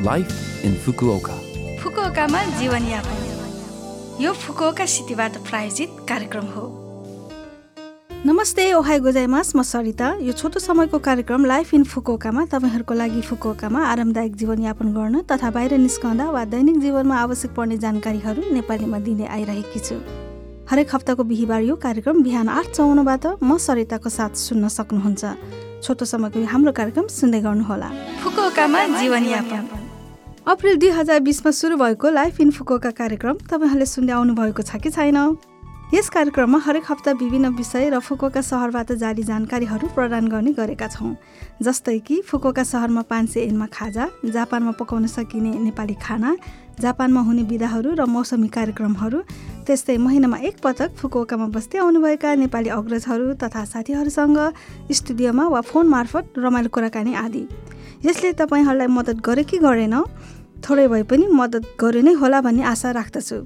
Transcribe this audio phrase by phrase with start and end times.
[0.00, 1.34] Life in Fukuoka.
[1.78, 3.22] फुकुओकामा जीवनयापन
[4.22, 6.62] यो Fukuoka सिटीबाट प्रायोजित कार्यक्रम हो
[8.26, 13.80] नमस्ते ओहाई गोजाइमास म सरिता यो छोटो समयको कार्यक्रम लाइफ इन फुकुओकामा तपाईँहरूको लागि फुकुओकामा
[13.86, 19.80] आरामदायक जीवनयापन गर्न तथा बाहिर निस्कँदा वा दैनिक जीवनमा आवश्यक पर्ने जानकारीहरू नेपालीमा दिने आइरहेकी
[19.80, 19.98] छु
[20.70, 25.34] हरेक हप्ताको बिहिबार यो कार्यक्रम बिहान आठ चौन्नबाट म सरिताको साथ सुन्न सक्नुहुन्छ
[25.82, 27.90] छोटो समयको हाम्रो कार्यक्रम सुन्दै गर्नुहोला
[28.22, 29.87] फुकुओकामा जीवनयापन
[30.48, 34.90] अप्रिल दुई हजार बिसमा सुरु भएको लाइफ इन फुकुओका कार्यक्रम तपाईँहरूले सुन्दै आउनुभएको छ कि
[34.90, 35.36] छैन?
[35.94, 41.12] यस कार्यक्रममा हरेक हप्ता विभिन्न विषय र फुकुओका सहरबाट जारी जानकारीहरू प्रदान गर्ने गरेका छौँ।
[41.62, 46.36] जस्तै कि फुकुओका सहरमा पाँच सय एनमा खाजा जापानमा पकाउन सकिने नेपाली खाना
[46.80, 49.20] जापानमा हुने विधाहरू र मौसमी कार्यक्रमहरू
[49.68, 54.38] त्यस्तै महिनामा एक पटक फुकुओकामा बस्दै आउनुभएका नेपाली अग्रजहरू तथा साथीहरूसँग
[54.96, 57.44] स्टुडियोमा वा फोन मार्फत रमाइलो कुराकानी आदि।
[58.06, 59.96] यसले तपाईँहरूलाई मद्दत गरे कि गरेन?
[60.64, 63.38] थोरै भए पनि मद्दत गरे नै होला भन्ने आशा राख्दछु।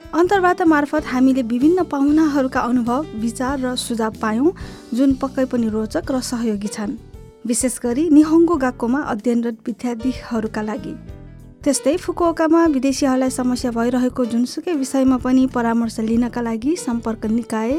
[0.00, 4.52] अन्तर्वार्ता मार्फत हामीले विभिन्न पाहुनाहरूका अनुभव विचार र सुझाव पायौँ
[4.94, 6.96] जुन पक्कै पनि रोचक र सहयोगी छन्।
[7.46, 10.94] विशेष गरी निहङ्गो गाकोमा अध्ययनरत विद्यार्थीहरूका लागि।
[11.64, 17.72] त्यस्तै फुकुओकामा विदेशीहरूलाई समस्या भइरहेको जुनसुकै विषयमा पनि परामर्श लिनका लागि सम्पर्क निकाय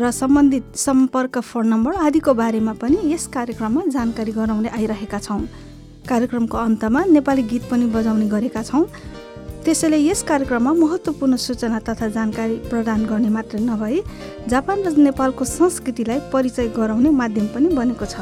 [0.00, 5.40] र सम्बन्धित सम्पर्क फोन नम्बर आदिको बारेमा पनि यस कार्यक्रममा जानकारी गराउँदै आइरहेका छौँ।
[6.06, 8.86] कार्यक्रमको अन्तमा नेपाली गीत पनि बजाउने गरेका छौँ।
[9.64, 14.00] त्यसैले यस कार्यक्रममा महत्त्वपूर्ण सूचना तथा जानकारी प्रदान गर्ने मात्र नभई
[14.48, 18.16] जापान र नेपालको संस्कृतिलाई परिचय गराउने माध्यम पनि बनेको छ।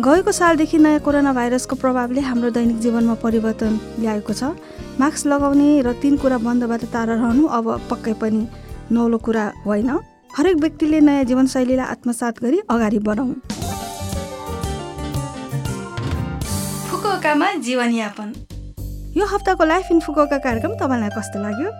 [0.00, 4.54] गएको सालदेखि नयाँ कोरोना भाइरसको प्रभावले हाम्रो दैनिक जीवनमा परिवर्तन ल्याएको छ।
[5.00, 8.46] मास्क लगाउने र तिन कुरा बन्दबाट टाढा रहनु अब पक्कै पनि
[8.94, 9.90] नौलो कुरा होइन।
[10.32, 13.34] हरेक व्यक्तिले नयाँ जीवनशैलीलाई आत्मसात गरी अगाडि बढाउँ
[17.32, 18.32] फुकुओकामा जीवनयापन।
[19.16, 21.70] यो हप्ताको लाइफ इन कार्यक्रम तपाईँलाई कस्तो लाग्यो?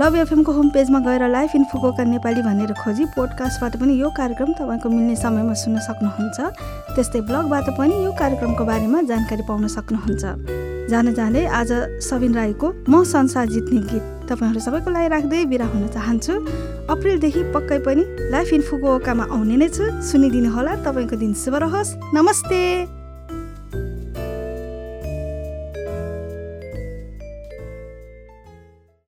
[0.00, 4.52] लभ एफएमको होम पेजमा गएर लाइफ इन फुकुओका नेपाली भनेर खोजी पोडकास्टबाट पनि यो कार्यक्रम
[4.56, 6.38] तपाईँको मिल्ने समयमा सुन्न सक्नुहुन्छ।
[6.96, 10.24] त्यस्तै ब्लगबाट पनि यो कार्यक्रमको बारेमा जानकारी पाउन सक्नुहुन्छ।
[10.88, 11.70] जान जाँदै आज
[12.08, 16.32] सबिन राईको म संसार जित्ने गीत तपाईँहरू सबैको लागि राख्दै बिरा हुन चाहन्छु।
[16.88, 18.02] अप्रिलदेखि पक्कै पनि
[18.32, 23.01] लाइफ इन फुकुओकामा आउने नै छु। सुनिदिनु होला तपाईँको दिन शुभ रहोस्। नमस्ते!